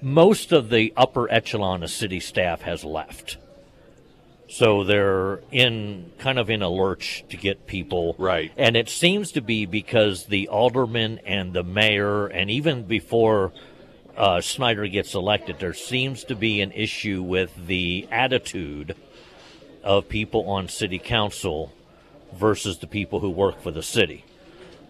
[0.00, 3.36] most of the upper echelon of city staff has left,
[4.48, 8.50] so they're in kind of in a lurch to get people Right.
[8.56, 13.52] And it seems to be because the alderman and the mayor, and even before
[14.16, 18.96] uh, Snyder gets elected, there seems to be an issue with the attitude
[19.84, 21.72] of people on city council
[22.34, 24.24] versus the people who work for the city.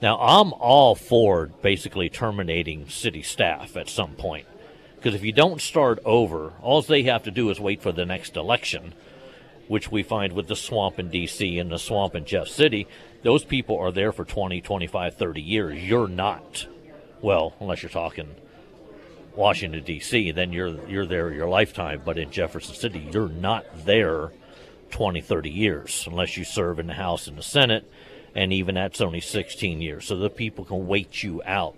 [0.01, 4.47] Now, I'm all for basically terminating city staff at some point.
[4.95, 8.07] Because if you don't start over, all they have to do is wait for the
[8.07, 8.95] next election,
[9.69, 11.59] which we find with the swamp in D.C.
[11.59, 12.87] and the swamp in Jeff City.
[13.23, 15.83] Those people are there for 20, 25, 30 years.
[15.83, 16.67] You're not.
[17.21, 18.35] Well, unless you're talking
[19.35, 22.03] Washington D.C., then you're you're there your lifetime.
[22.05, 24.33] But in Jefferson City, you're not there
[24.91, 27.89] 20, 30 years unless you serve in the House and the Senate,
[28.39, 30.07] and even that's only 16 years.
[30.07, 31.75] So the people can wait you out.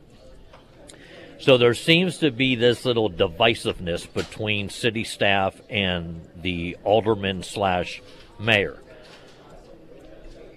[1.39, 8.03] So there seems to be this little divisiveness between city staff and the alderman slash
[8.39, 8.79] mayor.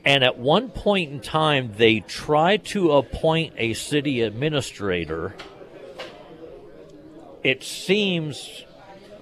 [0.03, 5.33] And at one point in time, they tried to appoint a city administrator.
[7.45, 8.65] It seems,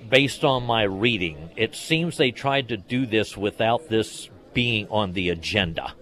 [0.10, 5.14] based on my reading, it seems they tried to do this without this being on
[5.14, 5.94] the agenda.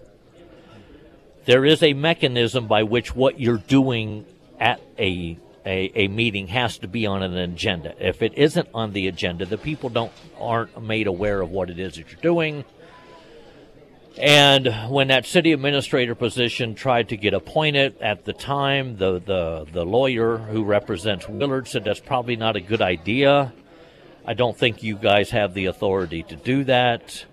[1.45, 4.25] There is a mechanism by which what you're doing
[4.59, 7.95] at a, a, a meeting has to be on an agenda.
[7.99, 11.79] If it isn't on the agenda, the people don't aren't made aware of what it
[11.79, 12.65] is that you're doing.
[14.17, 19.65] And when that city administrator position tried to get appointed at the time, the, the,
[19.71, 23.53] the lawyer who represents Willard said that's probably not a good idea.
[24.25, 27.25] I don't think you guys have the authority to do that.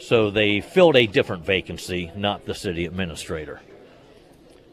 [0.00, 3.60] So they filled a different vacancy, not the city administrator.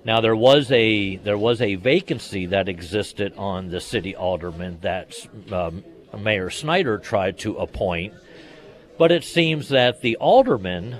[0.04, 5.16] Now there was a there was a vacancy that existed on the city alderman that
[5.52, 5.84] um,
[6.18, 8.14] Mayor Snyder tried to appoint,
[9.00, 10.98] but it seems that the alderman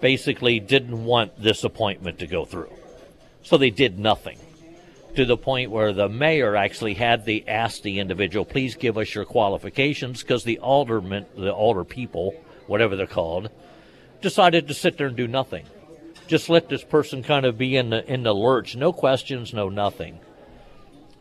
[0.00, 2.72] basically didn't want this appointment to go through.
[3.44, 4.38] So they did nothing
[5.14, 9.14] to the point where the mayor actually had the ask the individual, please give us
[9.14, 12.34] your qualifications, because the alderman, the alder people,
[12.66, 13.50] whatever they're called,
[14.20, 15.66] decided to sit there and do nothing.
[16.26, 19.68] Just let this person kind of be in the in the lurch, no questions, no
[19.68, 20.20] nothing.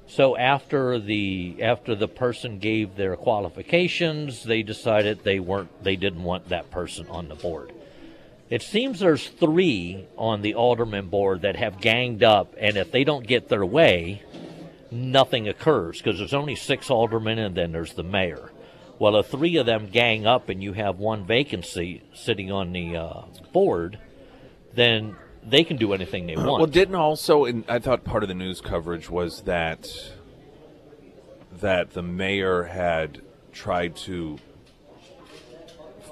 [0.08, 6.24] So after the after the person gave their qualifications, they decided they weren't they didn't
[6.24, 7.74] want that person on the board.
[8.50, 13.06] It seems there's three on the alderman board that have ganged up, and if they
[13.06, 14.24] don't get their way,
[14.92, 18.51] nothing occurs because there's only six aldermen and then there's the mayor.
[19.02, 22.98] Well, if three of them gang up and you have one vacancy sitting on the
[22.98, 23.98] uh, board,
[24.76, 26.60] then they can do anything they want.
[26.62, 29.90] Well, didn't also, and I thought part of the news coverage was that
[31.52, 34.38] that the mayor had tried to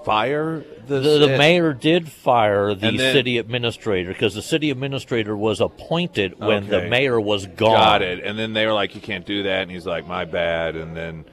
[0.04, 5.38] fire the the, the mayor did fire the then- city administrator because the city administrator
[5.38, 7.76] was appointed when the mayor was gone.
[7.76, 8.24] Got it.
[8.24, 10.98] And then they were like, "You can't do that," and he's like, "My bad." And
[10.98, 11.26] then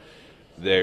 [0.59, 0.83] they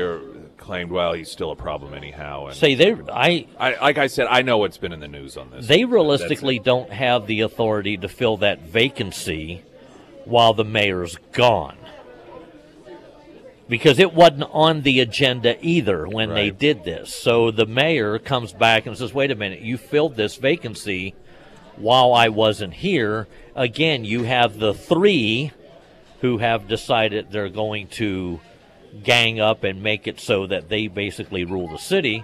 [0.63, 4.27] claimed, "Well, he's still a problem anyhow." And Say they, I, I, like I said,
[4.29, 5.67] I know what's been in the news on this.
[5.67, 9.61] they realistically don't have the authority to fill that vacancy
[10.25, 11.77] while the mayor's gone.
[13.67, 17.13] Because it wasn't on the agenda either when they did this.
[17.13, 21.15] So the mayor comes back and says, wait a minute, you filled this vacancy
[21.77, 23.27] while I wasn't here.
[23.55, 25.51] Again, you have the three
[26.21, 28.39] who have decided they're going to
[29.03, 32.23] gang up and make it so that they basically rule the city.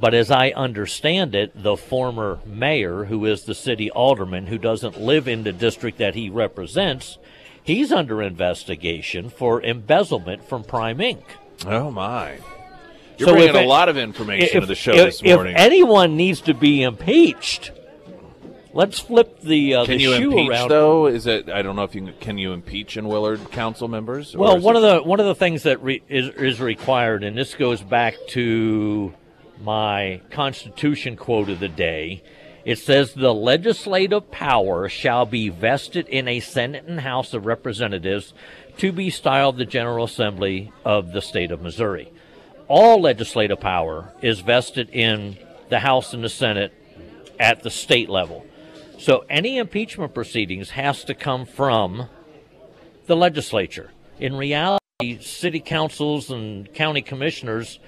[0.00, 5.00] But as I understand it, the former mayor, who is the city alderman, who doesn't
[5.00, 7.18] live in the district that he represents,
[7.62, 11.22] he's under investigation for embezzlement from Prime Inc.
[11.66, 12.38] Oh my!
[13.16, 15.54] You're So bringing a it- lot of information to the show if, this if morning.
[15.56, 17.70] anyone needs to be impeached,
[18.74, 20.68] let's flip the uh, can the you shoe impeach around.
[20.68, 21.06] though?
[21.06, 21.48] Is it?
[21.48, 22.14] I don't know if you can.
[22.20, 24.36] Can you impeach in Willard council members?
[24.36, 27.54] Well, one of the one of the things that re, is is required, and this
[27.54, 29.14] goes back to
[29.60, 32.22] my Constitution quote of the day.
[32.64, 38.32] It says the legislative power shall be vested in a Senate and House of Representatives
[38.78, 42.10] to be styled the General Assembly of the state of Missouri.
[42.66, 45.36] All legislative power is vested in
[45.68, 46.72] the House and the Senate
[47.38, 48.46] at the state level.
[48.98, 52.08] So any impeachment proceedings has to come from
[53.06, 53.90] the legislature.
[54.18, 57.78] In reality, city councils and county commissioners,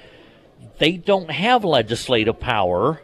[0.79, 3.01] they don't have legislative power.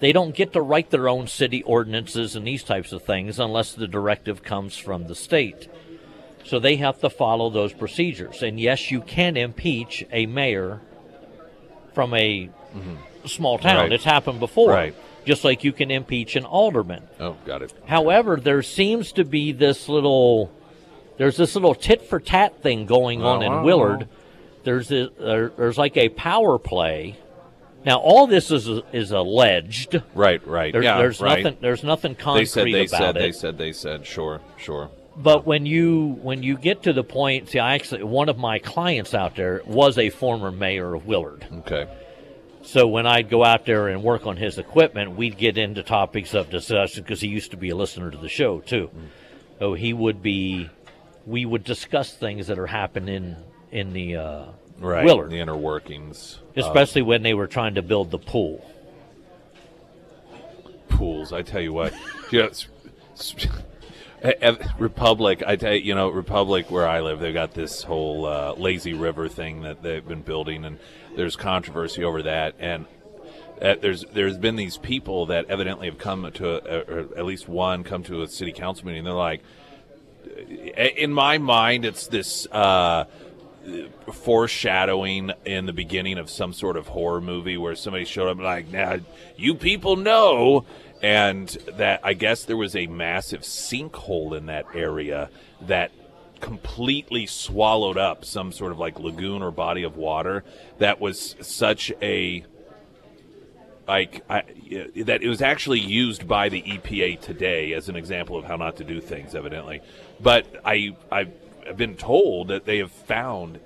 [0.00, 3.72] They don't get to write their own city ordinances and these types of things unless
[3.72, 5.68] the directive comes from the state.
[6.44, 8.42] So they have to follow those procedures.
[8.42, 10.80] And yes, you can impeach a mayor
[11.94, 13.26] from a mm-hmm.
[13.26, 13.76] small town.
[13.76, 13.92] Right.
[13.92, 14.70] It's happened before.
[14.70, 14.94] Right.
[15.24, 17.04] Just like you can impeach an alderman.
[17.20, 17.72] Oh, got it.
[17.86, 20.52] However, there seems to be this little,
[21.16, 23.62] there's this little tit for tat thing going on in Oh.
[23.62, 24.08] Willard.
[24.64, 27.18] There's a, there, there's like a power play.
[27.84, 30.00] Now, all this is is alleged.
[30.14, 30.72] Right, right.
[30.72, 31.42] There, yeah, there's right.
[31.42, 31.58] nothing.
[31.60, 32.66] There's nothing concrete They said.
[32.66, 33.16] They about said.
[33.16, 33.18] it.
[33.20, 33.58] They said.
[33.58, 34.06] They said.
[34.06, 34.40] Sure.
[34.56, 34.88] Sure.
[35.16, 38.60] But when you when you get to the point, see, I actually one of my
[38.60, 41.44] clients out there was a former mayor of Willard.
[41.58, 41.86] Okay.
[42.62, 46.32] So when I'd go out there and work on his equipment, we'd get into topics
[46.34, 48.90] of discussion because he used to be a listener to the show too.
[49.58, 50.70] So he would be,
[51.26, 53.36] we would discuss things that are happening
[53.70, 54.44] in the uh,
[54.78, 55.04] Right.
[55.04, 56.38] Willard, The inner workings.
[56.56, 58.68] especially when they were trying to build the pool.
[60.88, 61.32] pools.
[61.32, 61.92] I tell you what,
[62.30, 62.66] just
[64.78, 65.42] Republic.
[65.46, 68.92] I tell you, you know, Republic where I live, they've got this whole uh, lazy
[68.94, 70.78] river thing that they've been building, and
[71.16, 72.54] there's controversy over that.
[72.58, 72.86] And
[73.60, 77.84] uh, there's there's been these people that evidently have come to, a, at least one,
[77.84, 79.04] come to a city council meeting.
[79.04, 79.42] They're like,
[80.96, 82.46] in my mind, it's this.
[82.46, 83.04] Uh,
[84.12, 88.68] foreshadowing in the beginning of some sort of horror movie where somebody showed up like,
[88.72, 88.98] now
[89.36, 90.64] you people know.
[91.00, 95.30] And that I guess there was a massive sinkhole in that area
[95.62, 95.92] that
[96.42, 100.44] completely swallowed up some sort of like lagoon or body of water
[100.78, 102.44] that was such a
[103.86, 104.42] like I,
[105.04, 108.76] that it was actually used by the EPA today as an example of how not
[108.76, 109.80] to do things evidently.
[110.20, 111.32] But I I've
[111.66, 113.60] I've been told that they have found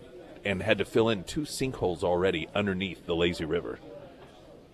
[0.45, 3.79] and had to fill in two sinkholes already underneath the lazy river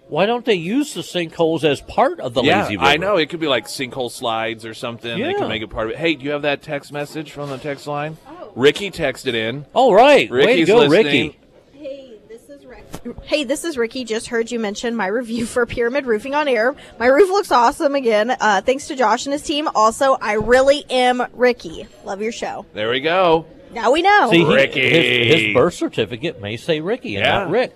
[0.09, 2.87] Why don't they use the sinkholes as part of the yeah lazy river?
[2.87, 5.27] I know it could be like sinkhole slides or something Yeah.
[5.27, 5.39] they Yeah.
[5.39, 7.57] could make it part of it hey do you have that text message from the
[7.59, 8.53] text line Oh.
[8.55, 10.31] Ricky texted in All right.
[10.31, 11.29] right, way to go, listening.
[11.29, 11.39] Ricky.
[11.73, 13.01] Hey, this is Rex.
[13.23, 14.05] Hey, this is Ricky.
[14.05, 16.75] Just heard you mention my review for Pyramid Roofing on air.
[16.99, 18.31] My roof looks awesome again.
[18.39, 19.69] Uh, thanks to Josh and his team.
[19.75, 21.87] Also, I really am Ricky.
[22.05, 22.67] Love your show.
[22.75, 23.47] There we go.
[23.73, 24.29] Now we know.
[24.31, 24.81] See, he- Ricky.
[24.91, 27.75] his, his birth certificate may say Ricky and not Rick.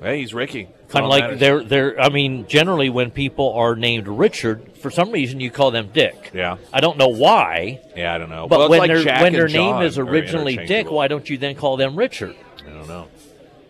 [0.00, 0.68] Hey, he's Ricky.
[0.88, 2.00] Kind of like they're they're.
[2.00, 6.30] I mean, generally when people are named Richard, for some reason you call them Dick.
[6.32, 6.56] Yeah.
[6.72, 8.48] I don't know why, Yeah, I don't know.
[8.48, 11.54] but well, when like their when their name is originally Dick, why don't you then
[11.54, 12.34] call them Richard?
[12.66, 13.08] I don't know.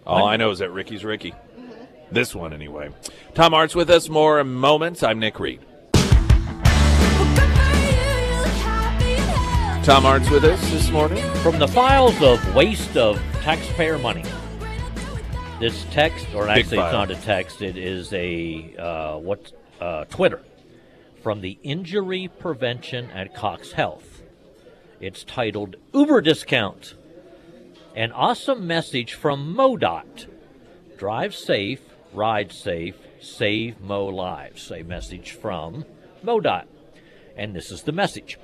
[0.07, 1.35] All I know is that Ricky's Ricky.
[2.13, 2.91] This one, anyway.
[3.35, 4.09] Tom Martz with us.
[4.09, 5.03] More in moments.
[5.03, 5.61] I'm Nick Reed.
[9.83, 11.25] Tom Martz with us this morning.
[11.43, 14.25] From the files of waste of taxpayer money.
[15.61, 17.61] This text, or Big actually, it's not a text.
[17.61, 19.53] It is a uh, what?
[19.79, 20.43] Uh, Twitter
[21.23, 24.23] from the Injury Prevention at Cox Health.
[25.01, 26.95] It's titled Uber Discount.
[27.95, 30.29] An awesome message from MoDOT.
[30.97, 31.83] Drive safe,
[32.15, 34.71] ride safe, save Mo lives.
[34.71, 35.85] A message from
[36.25, 36.65] MoDOT.
[37.37, 38.39] And this is the message.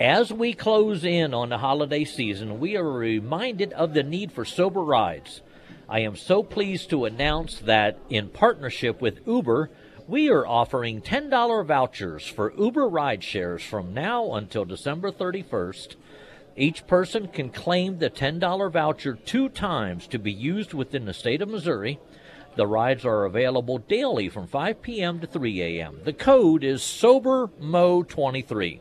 [0.00, 4.46] As we close in on the holiday season, we are reminded of the need for
[4.46, 5.42] sober rides.
[5.88, 9.70] I am so pleased to announce that in partnership with Uber,
[10.08, 15.96] we are offering $10 vouchers for Uber ride shares from now until December 31st.
[16.56, 21.42] Each person can claim the $10 voucher two times to be used within the state
[21.42, 21.98] of Missouri.
[22.56, 25.20] The rides are available daily from 5 p.m.
[25.20, 25.98] to 3 a.m.
[26.04, 28.80] The code is SOBERMO23.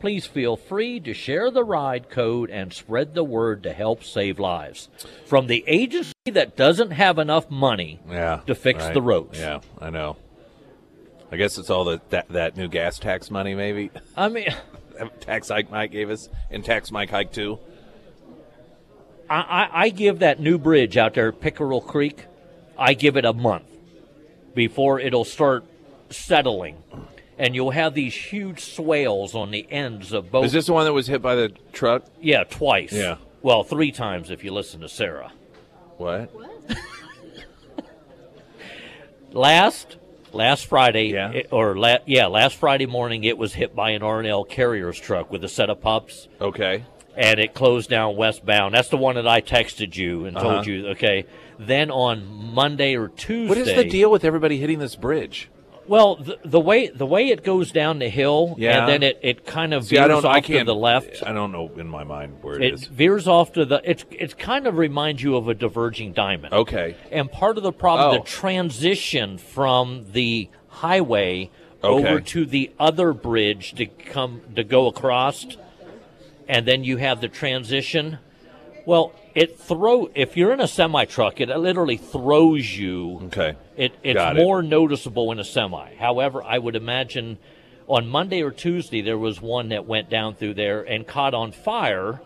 [0.00, 4.38] Please feel free to share the ride code and spread the word to help save
[4.38, 4.88] lives.
[5.26, 8.40] From the agency that doesn't have enough money Yeah.
[8.46, 8.94] to fix right.
[8.94, 9.38] the roads.
[9.38, 10.16] Yeah, I know.
[11.30, 13.90] I guess it's all the, that that new gas tax money, maybe.
[14.16, 14.48] I mean,
[15.20, 17.58] tax hike Mike gave us, and tax Mike hike too.
[19.28, 22.24] I, I, I give that new bridge out there, Pickerel Creek,
[22.76, 23.66] I give it a month
[24.54, 25.64] before it'll start
[26.08, 26.82] settling.
[27.40, 30.44] And you'll have these huge swales on the ends of both.
[30.44, 32.04] Is this the one that was hit by the truck?
[32.20, 32.92] yeah, twice.
[32.92, 33.16] Yeah.
[33.40, 35.32] Well, three times if you listen to Sarah.
[35.96, 36.34] What?
[36.34, 36.76] what?
[39.32, 39.96] last
[40.32, 41.32] last Friday, Yeah.
[41.32, 45.30] it- or la- yeah, last Friday morning, it was hit by an R&L carrier's truck
[45.30, 46.84] with a set of pups, Okay.
[47.16, 48.74] and it closed down westbound.
[48.74, 50.52] That's the one that I texted you and Uh-huh.
[50.56, 50.88] told you.
[50.88, 51.24] Okay,
[51.58, 55.48] then on Monday or Tuesday, What is the deal with everybody hitting this bridge?
[55.90, 58.78] Well, the, the way the way it goes down the hill, Yeah.
[58.78, 60.24] and then it, it kind of See, veers I don't.
[60.24, 61.20] off I to the left.
[61.26, 62.66] I don't know in my mind where it is.
[62.66, 62.86] it It is.
[62.86, 63.80] veers off to the.
[63.84, 66.54] It's it kind of reminds you of a diverging diamond.
[66.54, 66.94] Okay.
[67.10, 68.22] And part of the problem, Oh.
[68.22, 71.50] the transition from the highway
[71.82, 72.08] Okay.
[72.08, 75.44] over to the other bridge to come to go across,
[76.46, 78.18] and then you have the transition.
[78.86, 83.20] Well, it throw if you're in a semi truck, it literally throws you.
[83.26, 83.56] Okay.
[83.76, 84.42] It, it's Got it.
[84.42, 85.94] more noticeable in a semi.
[85.96, 87.38] However, I would imagine
[87.86, 91.52] on Monday or Tuesday there was one that went down through there and caught on
[91.52, 92.20] fire,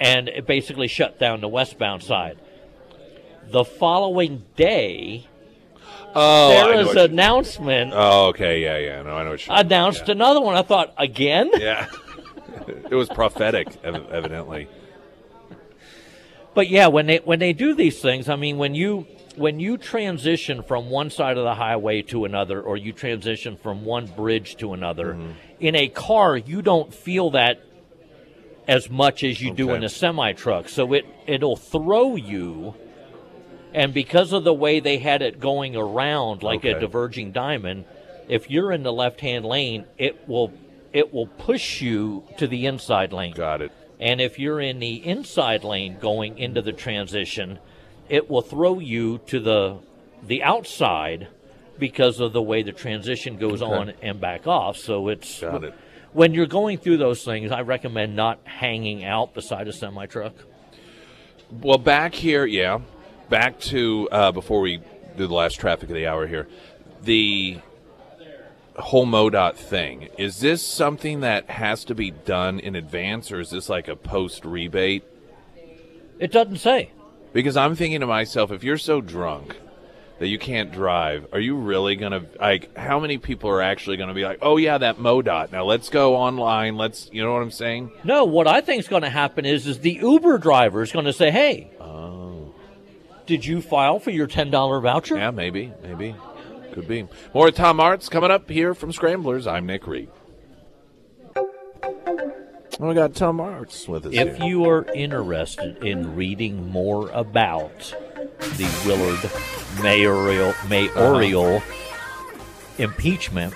[0.00, 2.38] and it basically shut down the westbound side.
[3.50, 5.26] The following day,
[6.16, 8.62] Oh, I there know was you- announcement Oh, okay.
[8.62, 9.02] Yeah, yeah.
[9.02, 10.12] No, I know what you announced Yeah.
[10.12, 10.54] another one.
[10.56, 11.50] I thought again.
[11.58, 11.88] Yeah.
[12.68, 14.68] it was prophetic, ev- evidently.
[16.54, 19.76] But yeah, when they when they do these things, I mean, when you when you
[19.76, 24.56] transition from one side of the highway to another, or you transition from one bridge
[24.56, 25.30] to another, Mm-hmm.
[25.60, 27.60] in a car, you don't feel that
[28.68, 30.68] as much as you do in a semi truck.
[30.68, 32.74] So it it'll throw you,
[33.72, 37.84] and because of the way they had it going around like a diverging diamond,
[38.28, 40.52] if you're in the left hand lane, it will
[40.92, 43.34] it will push you to the inside lane.
[43.34, 43.72] Got it.
[44.04, 47.58] And if you're in the inside lane going into the transition,
[48.10, 49.78] it will throw you to the
[50.22, 51.28] the outside
[51.78, 53.72] because of the way the transition goes Okay.
[53.72, 54.76] on and back off.
[54.76, 55.74] So it's it.
[56.12, 60.34] when you're going through those things, I recommend not hanging out beside a semi truck.
[61.50, 62.80] Well, back here, yeah.
[63.30, 64.78] Back to uh, before we
[65.16, 66.46] do the last traffic of the hour here,
[67.02, 67.58] the
[68.76, 70.08] whole MoDOT thing.
[70.18, 73.96] Is this something that has to be done in advance, or is this like a
[73.96, 75.04] post rebate?
[76.18, 76.90] It doesn't say.
[77.32, 79.56] Because I'm thinking to myself, if you're so drunk
[80.20, 82.76] that you can't drive, are you really gonna like?
[82.76, 85.50] How many people are actually gonna be like, "Oh yeah, that MoDOT.
[85.50, 86.76] Now let's go online.
[86.76, 87.90] Let's," you know what I'm saying?
[88.04, 91.06] No, what I think is going to happen is is the Uber driver is going
[91.06, 92.54] to say, "Hey, oh.
[93.26, 95.18] did you file for your ten dollar voucher?" Oh.
[95.18, 96.14] Yeah, maybe, maybe.
[96.74, 97.06] Could be.
[97.32, 99.46] More Tom Martz coming up here from Scramblers.
[99.46, 100.10] I'm Nick Reed.
[101.36, 101.48] Oh,
[102.80, 104.12] we got Tom Martz with us.
[104.12, 104.46] If here.
[104.48, 107.94] you are interested in reading more about
[108.40, 109.30] the Willard
[109.84, 112.40] mayoral mayoral uh-huh.
[112.78, 113.54] impeachment,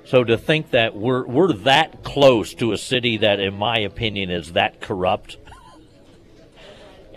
[0.05, 4.31] So to think that we're we're that close to a city that, in my opinion,
[4.31, 5.37] is that corrupt,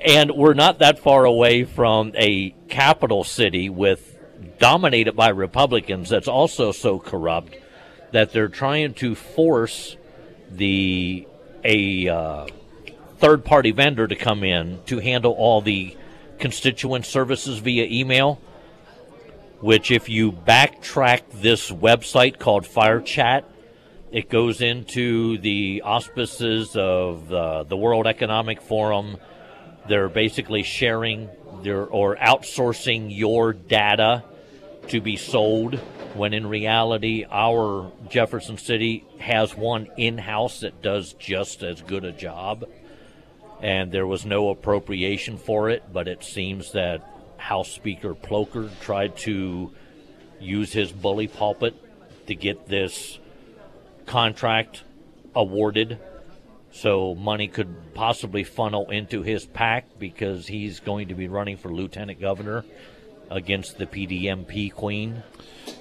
[0.05, 4.19] and we're not that far away from a capital city with
[4.59, 7.57] dominated by Republicans that's also so corrupt
[8.13, 9.97] that they're trying to force
[10.57, 11.27] the
[11.65, 12.47] a uh,
[13.19, 15.97] third party vendor to come in to handle all the
[16.39, 18.41] constituent services via email
[19.65, 23.49] which if you backtrack this website called Fire Chat,
[24.13, 29.17] it goes into the auspices of uh, the World Economic Forum.
[29.89, 31.31] They're basically sharing
[31.63, 34.23] their or outsourcing your data
[34.89, 35.81] to be sold
[36.15, 42.13] when in reality our Jefferson City has one in-house that does just as good a
[42.13, 42.65] job.
[43.61, 47.03] And there was no appropriation for it but it seems that
[47.37, 49.73] House Speaker Plocher tried to
[50.41, 51.75] use his bully pulpit
[52.27, 53.19] to get this
[54.07, 54.83] contract
[55.35, 55.99] awarded
[56.71, 61.73] so money could possibly funnel into his PAC because he's going to be running for
[61.73, 62.65] lieutenant governor
[63.31, 65.23] against the PDMP queen.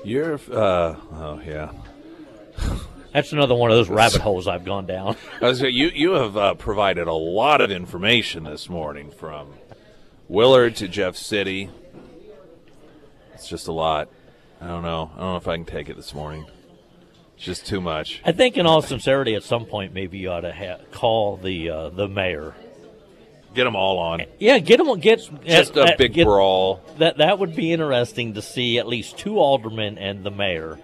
[0.03, 1.71] You're, uh, oh yeah.
[3.13, 5.15] That's another one of those rabbit holes I've gone down.
[5.41, 9.53] I you you have uh, provided a lot of information this morning from
[10.27, 11.69] Willard to Jeff City.
[13.33, 14.09] It's just a lot.
[14.59, 15.11] I don't know.
[15.13, 16.47] I don't know if I can take it this morning.
[17.35, 18.21] It's just too much.
[18.25, 21.69] I think, in all sincerity, at some point, maybe you ought to ha- call the
[21.69, 22.55] uh, the mayor.
[23.53, 24.23] Get them all on.
[24.39, 24.99] Yeah, get him.
[24.99, 26.81] Get Just uh, a big get- brawl.
[26.97, 30.79] That that would be interesting to see at least two aldermen and the mayor.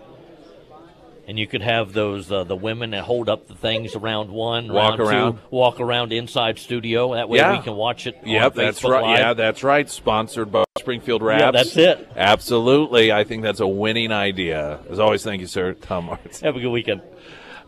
[1.28, 4.68] And you could have those uh, the women that hold up the things around one,
[4.74, 5.34] Walk round around.
[5.34, 7.14] two, walk around inside studio.
[7.14, 7.52] That way Yeah.
[7.58, 8.18] we can watch it.
[8.24, 9.02] on Yep, that's Facebook right.
[9.04, 9.20] Live.
[9.20, 9.88] Yeah, that's right.
[9.88, 11.42] Sponsored by Springfield Raps.
[11.42, 12.10] Yeah, that's it.
[12.16, 13.12] Absolutely.
[13.12, 14.80] I think that's a winning idea.
[14.90, 15.74] As always, thank you, sir.
[15.74, 16.42] Tom Martz.
[16.42, 17.02] Have a good weekend.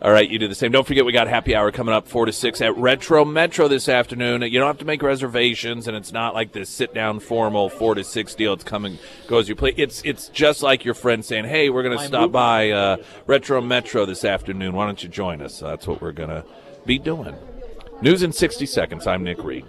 [0.02, 0.72] All right, you do the same.
[0.72, 3.88] Don't forget, we got happy hour coming up four to six at Retro Metro this
[3.88, 4.42] afternoon.
[4.42, 7.94] You don't have to make reservations, and it's not like this sit down formal four
[7.94, 8.52] to six deal.
[8.52, 8.98] It's coming
[9.28, 9.74] go as you play.
[9.76, 12.96] It's it's just like your friend saying, "Hey, we're going to stop by uh,
[13.28, 14.74] Retro Metro this afternoon.
[14.74, 16.44] Why don't you join us?" So that's what we're going to
[16.84, 17.36] be doing.
[18.00, 19.06] News in sixty seconds.
[19.06, 19.64] I'm Nick Reed.